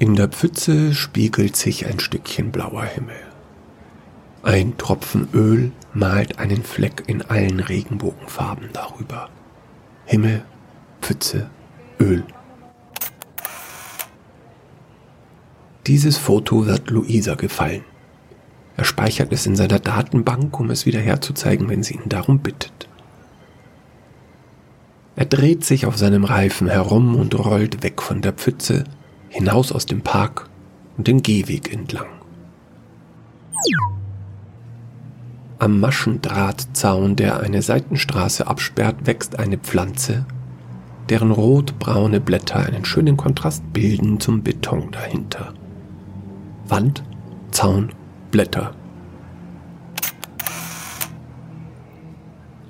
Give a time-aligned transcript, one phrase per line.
[0.00, 3.20] In der Pfütze spiegelt sich ein Stückchen blauer Himmel.
[4.42, 9.28] Ein Tropfen Öl malt einen Fleck in allen Regenbogenfarben darüber.
[10.06, 10.42] Himmel,
[11.02, 11.50] Pfütze,
[12.00, 12.24] Öl.
[15.86, 17.84] Dieses Foto wird Luisa gefallen.
[18.78, 22.88] Er speichert es in seiner Datenbank, um es wieder herzuzeigen, wenn sie ihn darum bittet.
[25.14, 28.84] Er dreht sich auf seinem Reifen herum und rollt weg von der Pfütze,
[29.30, 30.50] hinaus aus dem Park
[30.98, 32.08] und den Gehweg entlang.
[35.58, 40.26] Am Maschendrahtzaun, der eine Seitenstraße absperrt, wächst eine Pflanze,
[41.08, 45.52] deren rotbraune Blätter einen schönen Kontrast bilden zum Beton dahinter.
[46.66, 47.02] Wand,
[47.50, 47.92] Zaun,
[48.30, 48.74] Blätter.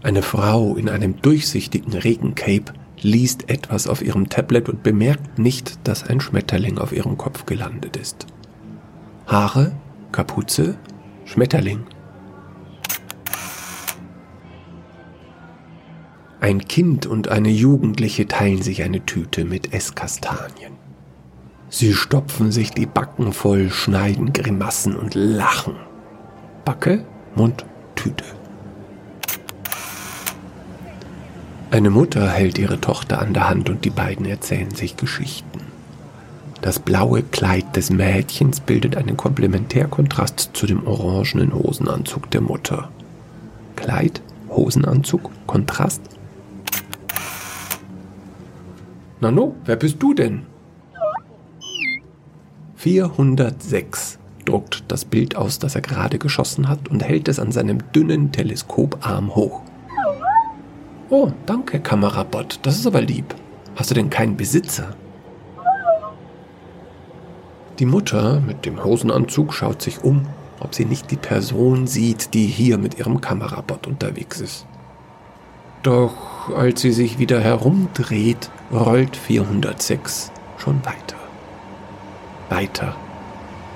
[0.03, 6.05] Eine Frau in einem durchsichtigen Regencape liest etwas auf ihrem Tablet und bemerkt nicht, dass
[6.05, 8.27] ein Schmetterling auf ihrem Kopf gelandet ist.
[9.27, 9.73] Haare,
[10.12, 10.77] Kapuze,
[11.25, 11.84] Schmetterling.
[16.41, 20.73] Ein Kind und eine Jugendliche teilen sich eine Tüte mit Esskastanien.
[21.69, 25.77] Sie stopfen sich die Backen voll, schneiden Grimassen und lachen.
[26.65, 27.05] Backe,
[27.37, 28.25] Mund, Tüte.
[31.71, 35.61] Eine Mutter hält ihre Tochter an der Hand und die beiden erzählen sich Geschichten.
[36.62, 42.91] Das blaue Kleid des Mädchens bildet einen Komplementärkontrast zu dem orangenen Hosenanzug der Mutter.
[43.77, 46.03] Kleid, Hosenanzug, Kontrast,
[49.21, 50.47] Nano, wer bist du denn?
[52.77, 57.93] 406 druckt das Bild aus, das er gerade geschossen hat und hält es an seinem
[57.93, 59.61] dünnen Teleskoparm hoch.
[61.12, 63.34] Oh, danke, Kamerabot, das ist aber lieb.
[63.75, 64.94] Hast du denn keinen Besitzer?
[67.81, 70.28] Die Mutter mit dem Hosenanzug schaut sich um,
[70.60, 74.66] ob sie nicht die Person sieht, die hier mit ihrem Kamerabot unterwegs ist.
[75.82, 81.16] Doch als sie sich wieder herumdreht, rollt 406 schon weiter.
[82.50, 82.94] Weiter.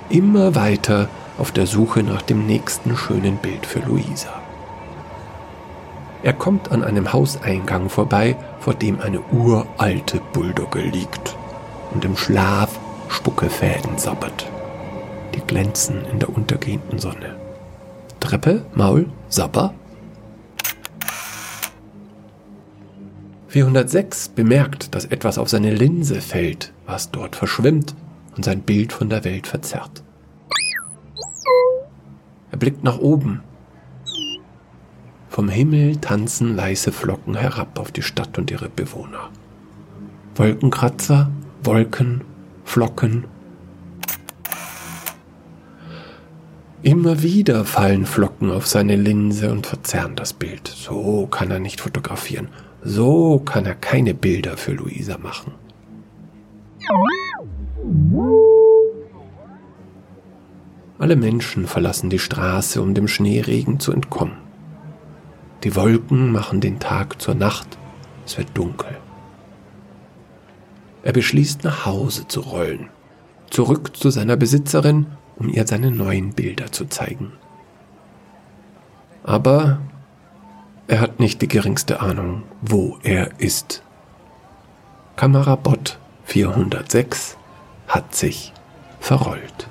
[0.07, 4.44] Immer weiter auf der Suche nach dem nächsten schönen Bild für Luisa.
[6.25, 11.35] Er kommt an einem Hauseingang vorbei, vor dem eine uralte Bulldogge liegt
[11.93, 14.47] und im Schlaf Spuckefäden sabbert.
[15.35, 17.35] Die glänzen in der untergehenden Sonne.
[18.19, 19.75] Treppe, Maul, Sabber,
[23.49, 27.93] 406 bemerkt, dass etwas auf seine Linse fällt, was dort verschwimmt
[28.35, 30.01] und sein Bild von der Welt verzerrt.
[32.49, 33.43] Er blickt nach oben.
[35.35, 39.31] Vom Himmel tanzen weiße Flocken herab auf die Stadt und ihre Bewohner.
[40.35, 41.29] Wolkenkratzer,
[41.61, 42.21] Wolken,
[42.63, 43.25] Flocken.
[46.83, 50.69] Immer wieder fallen Flocken auf seine Linse und verzerren das Bild.
[50.69, 52.47] So kann er nicht fotografieren.
[52.81, 55.51] So kann er keine Bilder für Luisa machen.
[60.97, 64.44] Alle Menschen verlassen die Straße, um dem Schneeregen zu entkommen.
[65.65, 67.79] Die Wolken machen den Tag zur Nacht,
[68.23, 68.99] es wird dunkel.
[71.01, 72.91] Er beschließt nach Hause zu rollen,
[73.49, 77.31] zurück zu seiner Besitzerin, um ihr seine neuen Bilder zu zeigen.
[79.23, 79.79] Aber
[80.87, 83.81] er hat nicht die geringste Ahnung, wo er ist.
[85.15, 87.37] Kamerabot 406
[87.87, 88.53] hat sich
[88.99, 89.67] verrollt.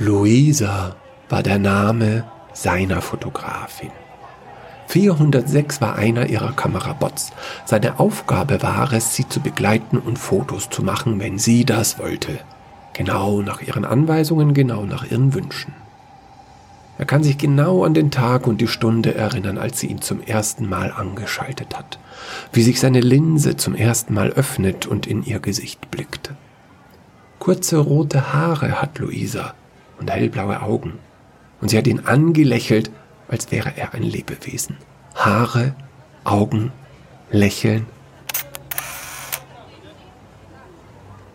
[0.00, 0.94] Luisa
[1.28, 2.22] war der Name
[2.52, 3.90] seiner Fotografin.
[4.86, 7.32] 406 war einer ihrer Kamerabots.
[7.64, 12.38] Seine Aufgabe war es, sie zu begleiten und Fotos zu machen, wenn sie das wollte.
[12.92, 15.74] Genau nach ihren Anweisungen, genau nach ihren Wünschen.
[16.96, 20.22] Er kann sich genau an den Tag und die Stunde erinnern, als sie ihn zum
[20.22, 21.98] ersten Mal angeschaltet hat,
[22.52, 26.30] wie sich seine Linse zum ersten Mal öffnet und in ihr Gesicht blickt.
[27.40, 29.54] Kurze rote Haare hat Luisa
[30.00, 30.98] und hellblaue Augen,
[31.60, 32.90] und sie hat ihn angelächelt,
[33.28, 34.76] als wäre er ein Lebewesen.
[35.14, 35.74] Haare,
[36.24, 36.72] Augen,
[37.30, 37.86] Lächeln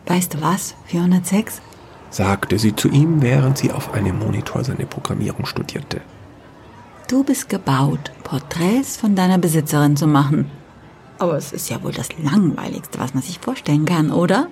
[0.06, 1.62] Weißt du was, 406?
[2.10, 6.02] sagte sie zu ihm, während sie auf einem Monitor seine Programmierung studierte.
[7.08, 10.50] Du bist gebaut, Porträts von deiner Besitzerin zu machen.
[11.18, 14.48] Aber es ist ja wohl das Langweiligste, was man sich vorstellen kann, oder?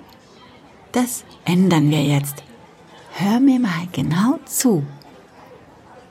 [0.90, 2.42] Das ändern wir jetzt.
[3.14, 4.84] Hör mir mal genau zu.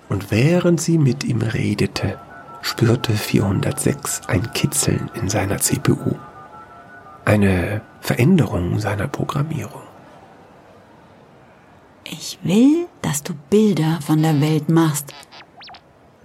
[0.07, 2.19] Und während sie mit ihm redete,
[2.62, 6.15] spürte 406 ein Kitzeln in seiner CPU.
[7.25, 9.81] Eine Veränderung seiner Programmierung.
[12.03, 15.13] Ich will, dass du Bilder von der Welt machst.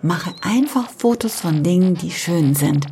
[0.02, 2.86] Mache einfach Fotos von Dingen, die schön sind.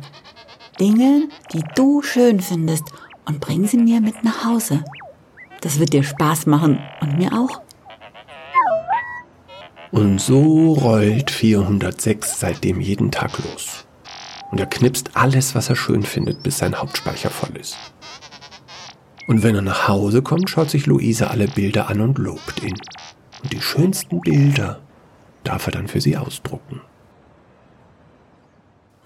[0.79, 2.85] Dinge, die du schön findest
[3.25, 4.83] und bring sie mir mit nach Hause.
[5.61, 7.64] Das wird dir Spaß machen und mir auch.
[9.91, 13.85] Und so rollt 406 seitdem jeden Tag los.
[14.51, 17.77] Und er knipst alles, was er schön findet, bis sein Hauptspeicher voll ist.
[19.27, 22.75] Und wenn er nach Hause kommt, schaut sich Luise alle Bilder an und lobt ihn.
[23.41, 24.81] Und die schönsten Bilder
[25.43, 26.81] darf er dann für sie ausdrucken.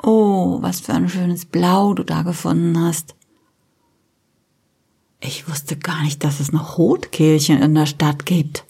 [0.02, 3.16] Oh, was für ein schönes Blau du da gefunden hast.
[5.22, 8.66] Ich wusste gar nicht, dass es noch Rotkehlchen in der Stadt gibt.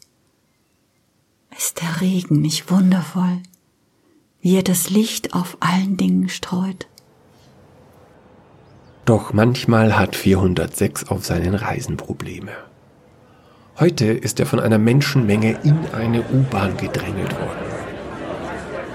[1.59, 3.41] Ist der Regen nicht wundervoll,
[4.39, 6.87] wie er das Licht auf allen Dingen streut?
[9.03, 12.53] Doch manchmal hat 406 auf seinen Reisen Probleme.
[13.77, 17.65] Heute ist er von einer Menschenmenge in eine U-Bahn gedrängelt worden.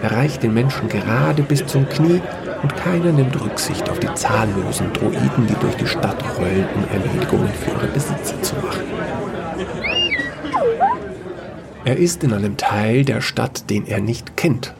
[0.01, 2.23] Er reicht den Menschen gerade bis zum Knie
[2.63, 7.53] und keiner nimmt Rücksicht auf die zahllosen Droiden, die durch die Stadt rollen, um Erledigungen
[7.53, 8.94] für ihre Besitzer zu machen.
[11.85, 14.75] Er ist in einem Teil der Stadt, den er nicht kennt.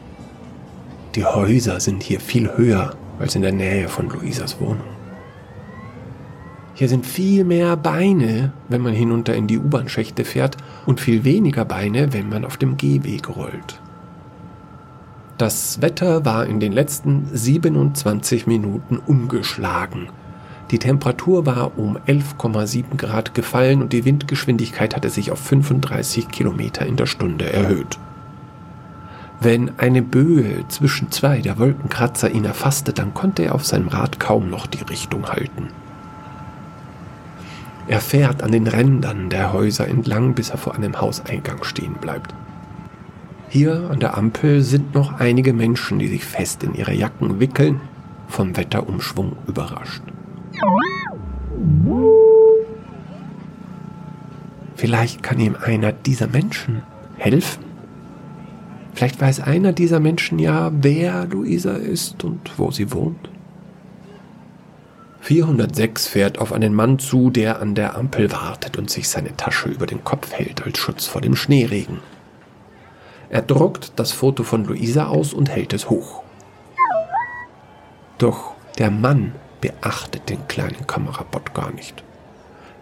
[1.13, 4.95] Die Häuser sind hier viel höher als in der Nähe von Luisas Wohnung.
[6.73, 11.63] Hier sind viel mehr Beine, wenn man hinunter in die U-Bahn-Schächte fährt und viel weniger
[11.63, 13.79] Beine, wenn man auf dem Gehweg rollt.
[15.37, 20.09] Das Wetter war in den letzten 27 Minuten umgeschlagen.
[20.75, 26.85] Die Temperatur war um 11,7 Grad gefallen und die Windgeschwindigkeit hatte sich auf 35 Kilometer
[26.85, 27.97] in der Stunde erhöht.
[29.39, 34.19] Wenn eine Böe zwischen zwei der Wolkenkratzer ihn erfasste, dann konnte er auf seinem Rad
[34.19, 35.69] kaum noch die Richtung halten.
[37.87, 42.33] Er fährt an den Rändern der Häuser entlang, bis er vor einem Hauseingang stehen bleibt.
[43.47, 47.79] Hier an der Ampel sind noch einige Menschen, die sich fest in ihre Jacken wickeln,
[48.27, 50.03] vom Wetterumschwung überrascht.
[54.75, 56.83] Vielleicht kann ihm einer dieser Menschen
[57.17, 57.63] helfen.
[58.93, 63.29] Vielleicht weiß einer dieser Menschen ja, wer Luisa ist und wo sie wohnt.
[65.21, 69.69] 406 fährt auf einen Mann zu, der an der Ampel wartet und sich seine Tasche
[69.69, 71.99] über den Kopf hält als Schutz vor dem Schneeregen.
[73.29, 76.21] Er druckt das Foto von Luisa aus und hält es hoch.
[78.17, 79.33] Doch der Mann
[79.65, 82.03] beachtet den kleinen Kamerabot gar nicht.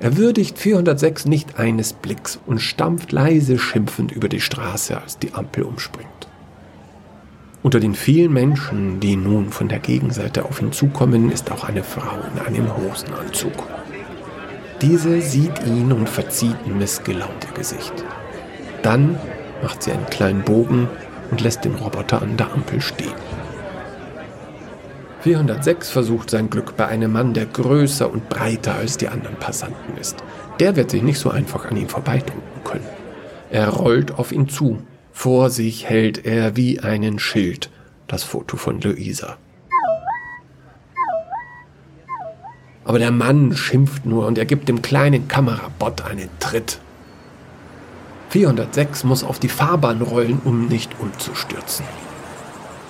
[0.02, 5.34] Er würdigt 406 nicht eines Blicks und stampft leise schimpfend über die Straße, als die
[5.34, 6.10] Ampel umspringt.
[7.62, 11.86] Unter den vielen Menschen, die nun von der Gegenseite auf ihn zukommen, ist auch eine
[11.86, 13.64] Frau in einem Hosenanzug.
[14.82, 17.94] Diese sieht ihn und verzieht ein missgelaunte Gesicht.
[18.82, 19.18] Dann
[19.62, 20.90] macht sie einen kleinen Bogen
[21.32, 23.14] und lässt den Roboter an der Ampel stehen.
[25.24, 29.98] 406 versucht sein Glück bei einem Mann, der größer und breiter als die anderen Passanten
[29.98, 30.18] ist.
[30.60, 32.86] Der wird sich nicht so einfach an ihm vorbeidrücken können.
[33.50, 34.82] Er rollt auf ihn zu
[35.14, 37.70] vor sich hält er wie einen Schild
[38.08, 39.38] das Foto von Luisa.
[42.84, 46.80] Aber der Mann schimpft nur und er gibt dem kleinen Kamerabot einen Tritt.
[48.30, 51.86] 406 muss auf die Fahrbahn rollen, um nicht umzustürzen.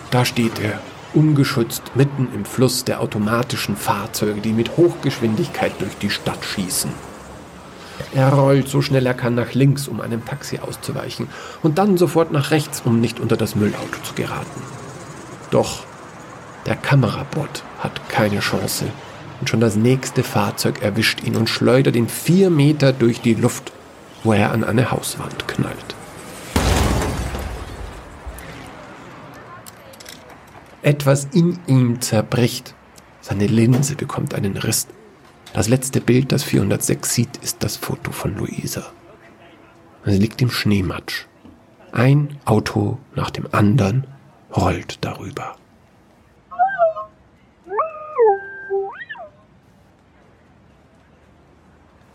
[0.09, 0.79] Da steht er,
[1.13, 6.91] ungeschützt mitten im Fluss der automatischen Fahrzeuge, die mit Hochgeschwindigkeit durch die Stadt schießen.
[8.13, 11.27] Er rollt so schnell er kann nach links, um einem Taxi auszuweichen,
[11.61, 14.61] und dann sofort nach rechts, um nicht unter das Müllauto zu geraten.
[15.51, 15.83] Doch
[16.65, 18.85] der Kamerabot hat keine Chance,
[19.39, 23.71] und schon das nächste Fahrzeug erwischt ihn und schleudert ihn vier Meter durch die Luft,
[24.23, 25.95] wo er an eine Hauswand knallt.
[30.83, 32.75] Etwas in ihm zerbricht.
[33.21, 34.87] Seine Linse bekommt einen Riss
[35.53, 38.85] das letzte Bild, das 406 sieht, ist das Foto von Luisa.
[40.03, 41.25] Sie liegt im Schneematsch.
[41.91, 44.07] Ein Auto nach dem anderen
[44.51, 45.55] rollt darüber.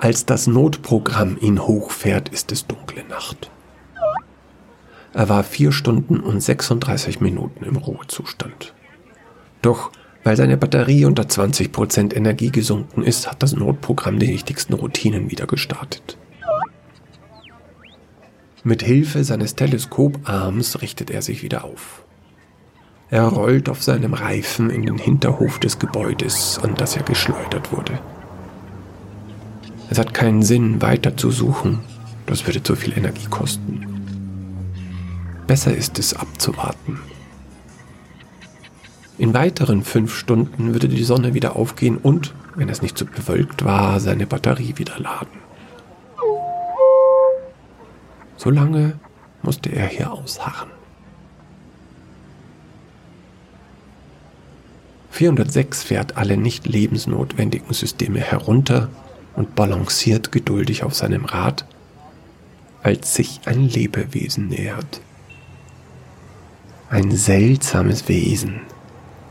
[0.00, 3.50] Als das Notprogramm ihn hochfährt, ist es dunkle Nacht.
[5.14, 8.74] Er war vier Stunden und 36 Minuten im Ruhezustand.
[9.62, 9.90] Doch
[10.24, 15.46] weil seine Batterie unter 20% Energie gesunken ist, hat das Notprogramm die wichtigsten Routinen wieder
[15.46, 16.18] gestartet.
[18.64, 22.02] Mit Hilfe seines Teleskoparms richtet er sich wieder auf.
[23.08, 27.98] Er rollt auf seinem Reifen in den Hinterhof des Gebäudes, an das er geschleudert wurde.
[29.88, 31.78] Es hat keinen Sinn, weiter zu suchen.
[32.26, 33.87] Das würde zu viel Energie kosten.
[35.48, 37.00] Besser ist es abzuwarten.
[39.16, 43.10] In weiteren fünf Stunden würde die Sonne wieder aufgehen und, wenn es nicht zu so
[43.10, 45.40] bewölkt war, seine Batterie wieder laden.
[48.36, 49.00] So lange
[49.42, 50.70] musste er hier ausharren.
[55.12, 58.90] 406 fährt alle nicht lebensnotwendigen Systeme herunter
[59.34, 61.64] und balanciert geduldig auf seinem Rad,
[62.82, 65.00] als sich ein Lebewesen nähert.
[66.90, 68.60] Ein seltsames Wesen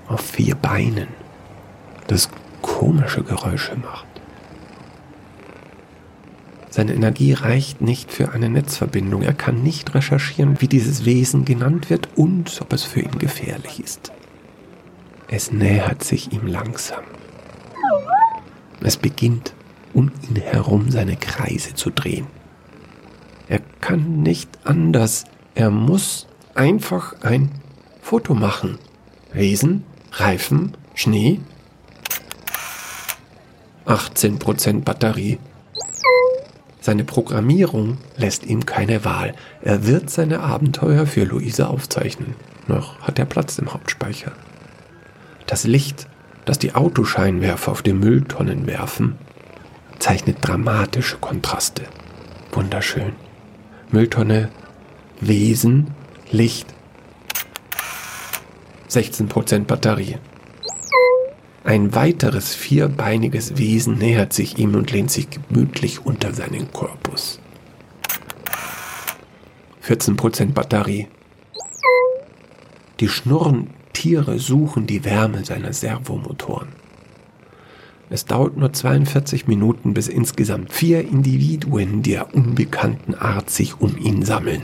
[0.08, 1.08] auf vier Beinen,
[2.06, 2.30] das
[2.62, 4.06] komische Geräusche macht.
[6.70, 9.24] Seine Energie reicht nicht für eine Netzverbindung.
[9.24, 13.80] Er kann nicht recherchieren, wie dieses Wesen genannt wird und ob es für ihn gefährlich
[13.80, 14.12] ist.
[15.28, 17.04] Es nähert sich ihm langsam.
[18.82, 19.54] Es beginnt
[19.96, 22.28] um ihn herum seine Kreise zu drehen.
[23.48, 25.24] Er kann nicht anders.
[25.56, 27.52] Er muss einfach ein
[28.02, 28.80] Foto machen.
[29.32, 31.40] Wesen, Reifen, Schnee.
[33.86, 35.40] 18% Batterie.
[36.82, 39.36] Seine Programmierung lässt ihm keine Wahl.
[39.62, 42.36] Er wird seine Abenteuer für Luise aufzeichnen.
[42.68, 44.32] Noch hat er Platz im Hauptspeicher.
[45.46, 46.08] Das Licht,
[46.46, 49.16] das die Autoscheinwerfer auf die Mülltonnen werfen,
[50.00, 51.84] zeichnet dramatische Kontraste.
[52.52, 53.14] Wunderschön.
[53.92, 54.50] Mülltonne,
[55.22, 55.94] Wesen,
[56.31, 56.74] Licht.
[58.89, 60.17] 16% Batterie.
[61.63, 67.39] Ein weiteres vierbeiniges Wesen nähert sich ihm und lehnt sich gemütlich unter seinen Korpus.
[69.86, 71.07] 14% Batterie.
[73.00, 76.67] Die schnurren Tiere suchen die Wärme seiner Servomotoren.
[78.10, 84.24] Es dauert nur 42 Minuten, bis insgesamt vier Individuen der unbekannten Art sich um ihn
[84.24, 84.62] sammeln.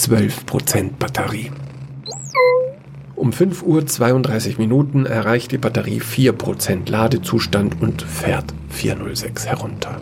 [0.00, 1.50] 12% Batterie.
[3.16, 10.00] Um 5 Uhr 32 Minuten erreicht die Batterie 4% Ladezustand und fährt 406 herunter.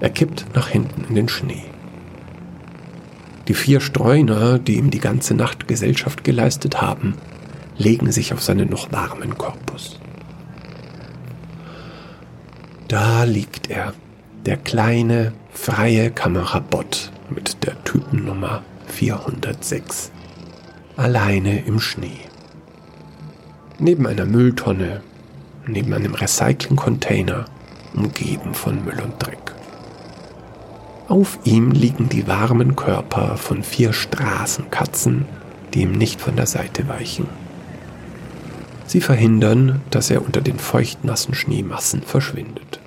[0.00, 1.64] Er kippt nach hinten in den Schnee.
[3.48, 7.14] Die vier Streuner, die ihm die ganze Nacht Gesellschaft geleistet haben,
[7.78, 9.98] legen sich auf seinen noch warmen Korpus.
[12.88, 13.94] Da liegt er,
[14.44, 20.10] der kleine, freie Kamerabot mit der Typennummer 406,
[20.96, 22.20] alleine im Schnee.
[23.78, 25.00] Neben einer Mülltonne,
[25.66, 27.46] neben einem Recycling-Container,
[27.94, 29.52] umgeben von Müll und Dreck.
[31.08, 35.26] Auf ihm liegen die warmen Körper von vier Straßenkatzen,
[35.74, 37.26] die ihm nicht von der Seite weichen.
[38.86, 42.81] Sie verhindern, dass er unter den feuchtnassen Schneemassen verschwindet.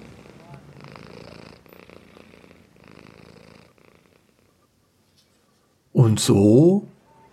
[6.06, 6.86] Und so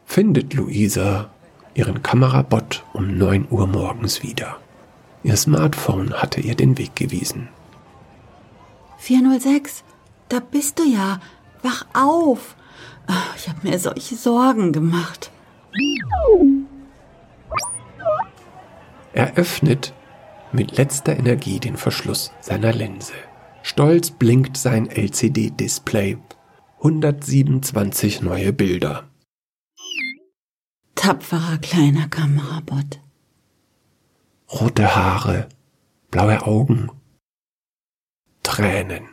[0.07, 1.29] findet Luisa
[1.75, 4.57] ihren Kamerabot um 9 Uhr morgens wieder.
[5.23, 7.49] Ihr Smartphone hatte ihr den Weg gewiesen.
[8.97, 9.85] 406,
[10.31, 11.21] da bist du ja.
[11.62, 12.57] Wach auf.
[13.37, 15.31] Ich habe mir solche Sorgen gemacht.
[19.12, 19.93] Er öffnet
[20.50, 23.12] mit letzter Energie den Verschluss seiner Linse.
[23.62, 26.17] Stolz blinkt sein LCD-Display.
[26.83, 29.09] 127 neue Bilder.
[30.97, 33.01] Tapferer kleiner Kamerabot.
[34.49, 35.49] Rote Haare,
[36.11, 36.91] blaue Augen,
[38.43, 39.12] Tränen.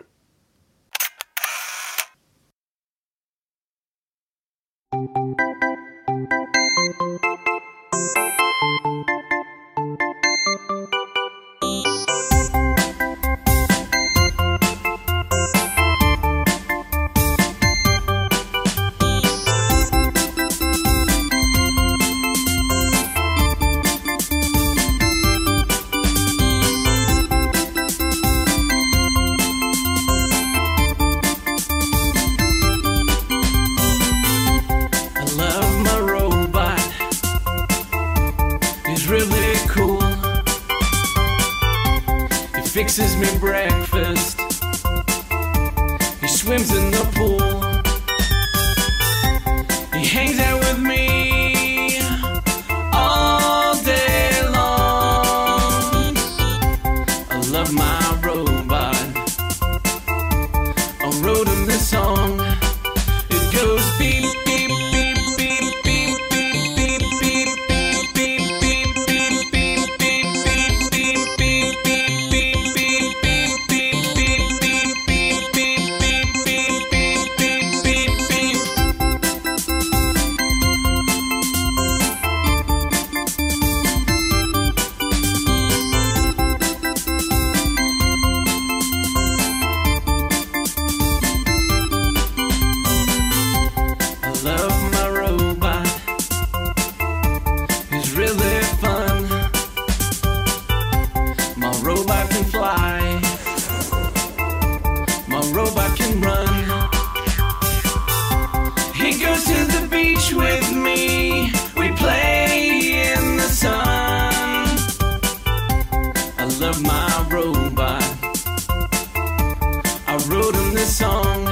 [120.89, 121.48] song.